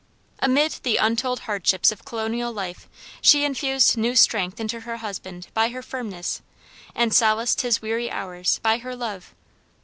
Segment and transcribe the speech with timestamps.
[0.39, 2.89] Amid the untold hardships of colonial life
[3.21, 6.41] she infused new strength into her husband by her firmness,
[6.95, 9.35] and solaced his weary hours by her love.